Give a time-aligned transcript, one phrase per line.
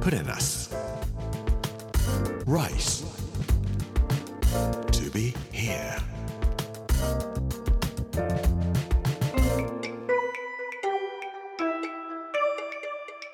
[0.00, 0.70] Put in us.
[2.46, 3.04] Rice.
[4.92, 5.98] To be here.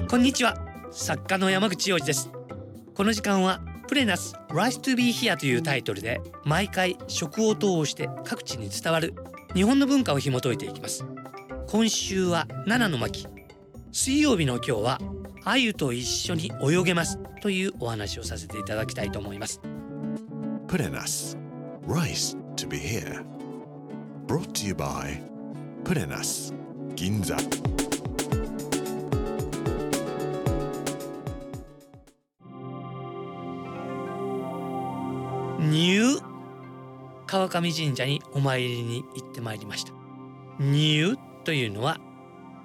[0.09, 0.57] こんにちは
[0.91, 2.31] 作家の山口洋二です
[2.95, 9.15] この時間はプレナス Rise to be here というタイトルで毎回食を通して各地に伝わる
[9.55, 11.05] 日本の文化を紐解いていきます
[11.67, 13.27] 今週は七の巻
[13.93, 14.99] 水曜日の今日は
[15.51, 19.63] あゆと一緒に泳げますというお話をさせていただきたいと思います
[20.67, 21.39] Put in us.
[21.87, 23.25] Rice to be here.
[24.27, 25.19] Brought to you by
[25.85, 26.53] Put in us.
[26.97, 27.39] Ginza.
[35.59, 36.21] 入
[37.27, 39.95] 川上神社にお参りに行ってまいりました
[40.61, 41.99] 入というのは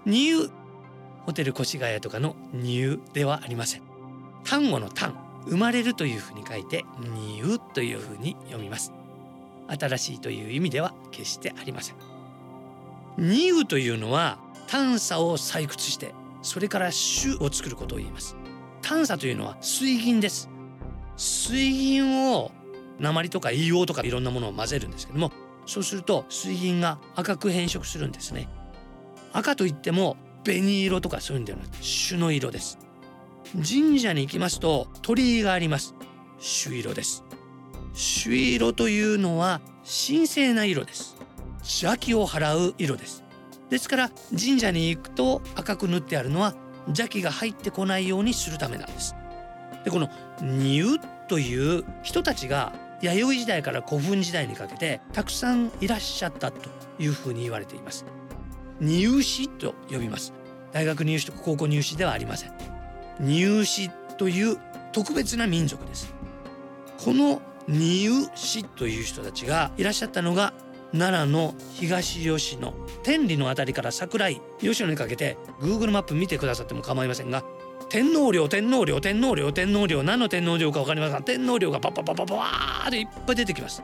[0.05, 0.50] 入
[1.26, 3.82] ホテル越谷とかの入ではありません。
[4.44, 8.93] 単語の単生まれるというふうに書いて入というふうに読みます。
[9.68, 11.96] 新しいという意味では決してありません。
[13.18, 18.35] 入というのは探査を採掘してそれから種を作ることを言います。
[18.82, 20.49] 探査というのは水銀です。
[21.16, 22.51] 水銀を
[22.99, 25.32] 鉛とか硫黄とかいろんなものを混ぜるんですけども
[25.66, 28.49] そうすると水銀が赤く変色するんですね。
[29.32, 32.77] 赤といっても紅色とかそういうんではなくて朱の色です。
[33.54, 35.96] 神社に行きますと鳥居があります。
[36.40, 37.24] 朱色です。
[37.94, 41.16] 朱色というのは神聖な色です。
[41.60, 43.24] 邪気を払う色です。
[43.70, 46.55] ですから神社に行くと赤く塗ってあるのは
[46.88, 49.16] 邪気が入ってこないようにするためなんです。
[49.85, 50.10] でこの
[50.41, 56.62] 入という人たちが弥生時代から古墳時代にかけてたくさんいらっしゃったと
[57.00, 58.05] いうふうに言われています。
[58.79, 60.34] 入試と呼びます。
[60.71, 62.52] 大学入試とか高校入試ではありません。
[63.20, 64.57] 入試という
[64.91, 66.13] 特別な民族です。
[67.03, 70.53] この入試という人たちがいらっしゃったのが
[70.91, 72.73] 奈良の東吉野
[73.03, 77.44] 天理のあたりから桜井吉野にかけて Google マップ見てくださっても構いませんが
[77.90, 83.84] 天皇陵天皇陵天皇陵天皇陵何の天皇陵か分かりませんが天皇陵がパッパッパッパッパーっていっぱい出てきます。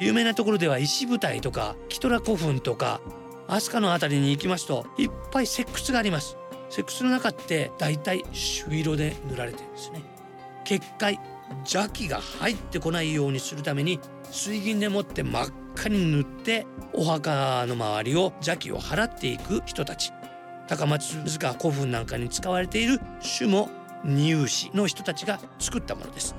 [0.00, 3.00] 有名なところでは石舞台とかキトラ古墳とか
[3.48, 6.36] 飛鳥のあたりに行きますといっぱい石窟があります。
[6.70, 10.02] 石窟の中ってだいたい朱色で塗られてるんですね。
[10.64, 11.18] 結界
[11.60, 14.00] 邪気が入ってこないようにするために
[14.30, 20.12] 水銀でもって真っ赤に塗ってお墓の周りを邪気を払っていく人たち。
[20.68, 23.00] 高松塚古墳なんかに使われている
[23.38, 23.70] 種も
[24.04, 26.36] 入試の人たちが作ったものです。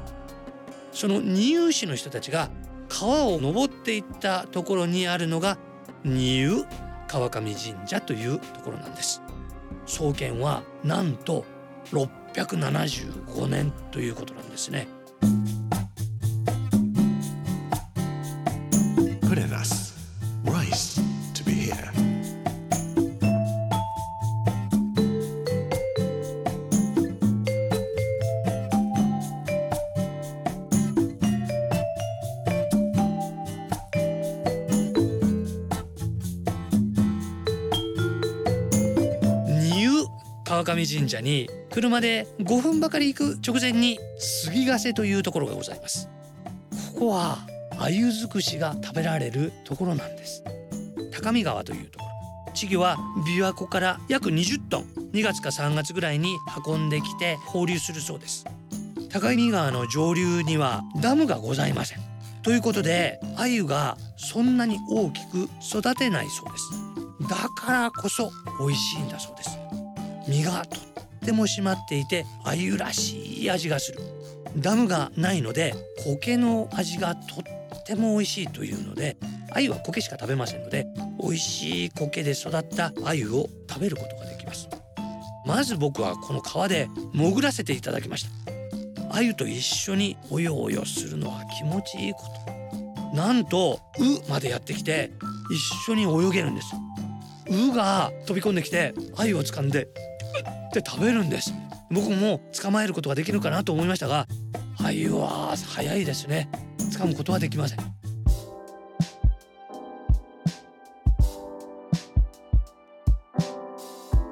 [0.92, 2.52] その入試の人たちが
[2.88, 5.58] 川を登っていったところにあるのが
[6.04, 6.66] 入
[7.10, 9.22] 川上神社というところなんです。
[9.86, 11.44] 創建はなんと
[11.92, 14.88] 675年ということなんですね。
[40.64, 46.10] 川上神社に車で5分ばかり行く直前に杉ヶ瀬というところがございます。
[46.94, 47.38] ここは
[47.78, 50.44] 鮎尽くしが食べられるところなんです。
[51.12, 52.52] 高見川というところ。
[52.52, 54.84] 稚魚は琵琶湖から約20トン
[55.14, 58.46] 2月か3月ぐらいに運んできて放流するそうです。
[59.10, 62.00] 高見川の上流にはダムがございません。
[62.42, 67.30] ということで鮎がそんなに大きく育てないそうです。
[67.30, 69.59] だからこそ美味しいんだそうです。
[70.30, 74.00] 身がとっても締まっていて鮎らしい味がする。
[74.58, 75.74] ダムがないので
[76.04, 79.18] 苔の味がとっても美味しいというので
[79.52, 80.88] 鮎は苔しか食べませんので
[81.22, 84.70] 美味しい苔で育った鮎を食べることができます。
[85.46, 89.14] まず僕はこの川で潜らせていただきました。
[89.14, 93.16] 鮎と一緒におよおよするのは気持ちいいこと。
[93.16, 95.12] なんと「う」までやってきて
[95.52, 96.68] 一緒に泳げるんです
[97.50, 99.88] 「う」が飛び込んできて鮎を掴んで
[100.70, 101.54] 「っ」て食べるんです。
[101.92, 104.28] 僕も捕まえることができるかなと思いましたが
[104.78, 106.50] 鮎は早いですね。
[106.92, 107.80] 掴むことはできません。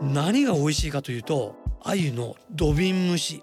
[0.02, 3.42] 何が美味しいかというと鮎の土瓶蒸し。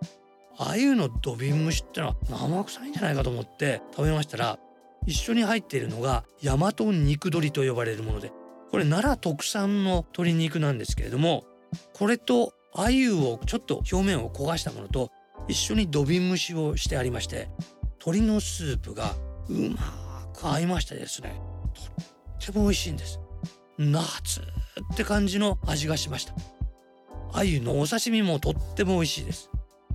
[0.56, 4.58] 鮎の土瓶蒸しってのは生臭いんじゃないかと思って食べましたら
[5.05, 8.31] 一緒に入っているのが大和肉鶏と呼ばれるもので
[8.70, 11.44] これ奈良特産の鶏肉なんですけれども
[11.93, 15.11] これと鮎をちょっと表面を焦がしたものと
[15.49, 17.49] 一緒に土瓶蒸しをしてありまして
[18.00, 19.15] 鶏のスープが
[19.49, 21.41] うまく合いましてですね
[21.75, 21.81] と
[22.44, 23.21] っても美味しいんです。
[23.79, 26.35] 夏って感じの味がしました。
[27.32, 29.50] 鮎のお刺身もとっても美味しいです。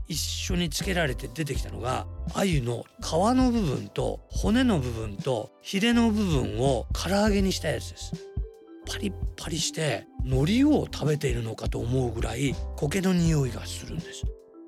[0.08, 8.14] 一緒につけられて出てきたのが鮎の皮の部分と骨の部分とヒレの部分を唐揚げにしたやつです。
[8.88, 14.24] パリッパリして海苔を食べているのかと思うぐらい苔の匂いがするんです。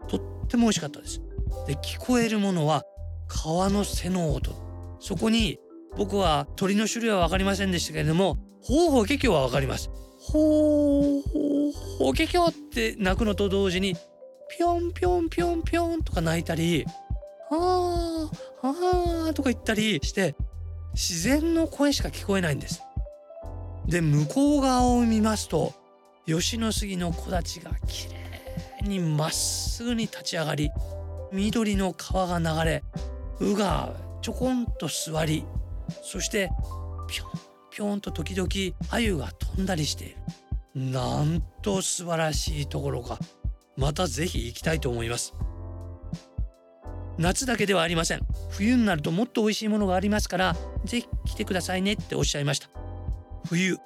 [0.07, 1.21] とっても美味しかったです。
[1.67, 2.83] で聞こえるものは
[3.27, 4.51] 川の背の音。
[4.99, 5.59] そこに
[5.97, 9.89] 僕は鳥の種類は分かりませんでしたけれどもほうほうけきょうは分かります。
[10.19, 11.21] ほう
[11.97, 13.95] ほうけきょうって鳴くのと同時に
[14.55, 16.85] ぴょんぴょんぴょんぴょんとか鳴いたり
[17.49, 20.35] あーあーとか言ったりして
[20.93, 22.83] 自然の声しか聞こえないんです。
[23.91, 25.73] で向こう側を見ますと
[26.25, 28.19] 吉野杉の木立がきれ
[28.83, 30.71] いにまっすぐに立ち上がり
[31.31, 32.83] 緑の川が流れ
[33.39, 35.45] 鵜がちょこんと座り
[36.01, 36.49] そして
[37.07, 38.47] ぴょんぴょんと時々
[38.89, 40.17] 鮎が飛んだりしている。
[40.75, 43.17] なんと素晴らしいところか。
[43.77, 45.33] またぜひ行きたいと思います。
[47.17, 48.21] 夏だけではありません。
[48.49, 52.80] 冬になるともっと美味しいものがありますからぜひ来てくださいねっておっしゃいました。
[53.45, 53.77] 冬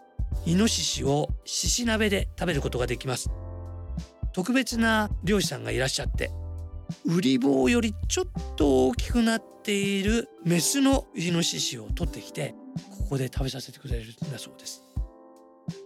[0.46, 3.30] イノシシを獅子鍋で食べることができます。
[4.34, 6.30] 特別な漁師さんがいらっしゃって
[7.06, 8.26] ウリ棒よりちょっ
[8.56, 12.54] と大きくなっているメスのイノシシを取ってきて
[13.00, 14.84] ここで食べさせてくれるんだそうです。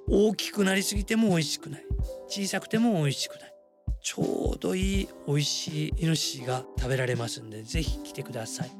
[0.09, 1.85] 大きくなりすぎても美味しくない。
[2.27, 3.53] 小さくても美味しくない。
[4.01, 8.71] ちょうどいい美味しいイノシシが食べられますんでぜひ来てください。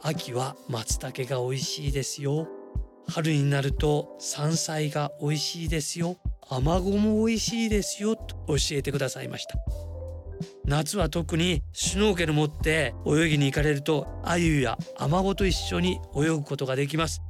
[0.00, 2.48] 秋は松茸が美味しいですよ。
[3.08, 6.18] 春になると山菜が美味しいですよ
[6.50, 9.56] アマゴも美味しいですよと教えてくださいました
[10.64, 17.22] 夏は特にシュノーケル持って泳ぎに行かれるとアユやアマゴと一緒に泳ぐことができます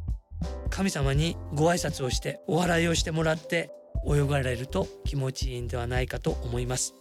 [0.71, 3.71] 神様にご挨拶をしてお祓いをしてもらって
[4.07, 6.95] 泳がれると気持ちいいんではないかと思います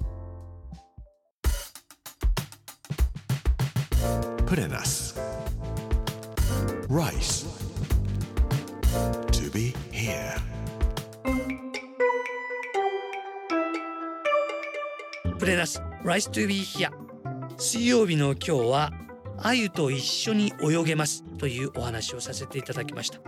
[4.47, 5.13] Put in us.
[6.87, 7.45] Rice.
[8.87, 10.37] To be here.
[15.37, 16.89] プレナス Rice to be here.
[17.57, 18.93] 水曜日の今日は
[19.39, 23.19] アユと一緒に泳げますというお話をさせていただきました。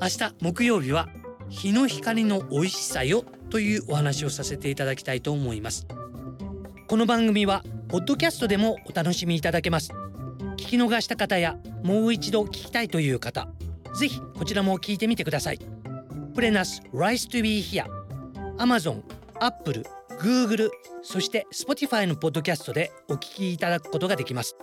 [0.00, 1.08] 明日木曜日は
[1.48, 5.86] 日の光の美味しさよというお話をさせていただきたいと思います。
[6.86, 9.90] この番組はポッドキャストでもお楽しみいただけます。
[10.52, 13.48] 聞き逃した方やもう一度聞きたいという方
[13.94, 15.58] ぜひこちらも聞いてみてください。
[16.34, 17.84] プレナス Rise to be here
[18.58, 19.02] Amazon、
[19.40, 19.84] Apple、
[20.20, 20.70] Google、
[21.02, 24.56] そして Spotify のポッドキャストでお聞きいただくことができます。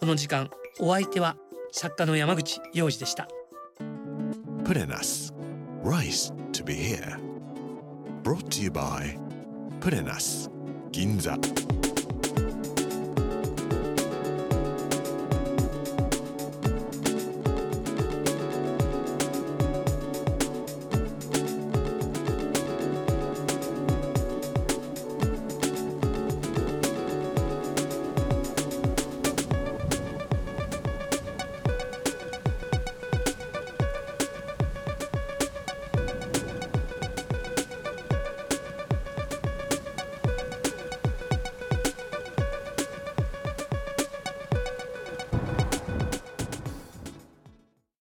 [0.00, 0.50] この時間、
[0.80, 1.36] お相手は
[1.70, 3.28] 作家の山口洋二でした。
[4.64, 5.34] プレナス
[5.84, 7.18] Rise to be here
[8.22, 9.18] Brought to you by
[9.80, 10.50] プレナス
[10.90, 11.36] 銀座。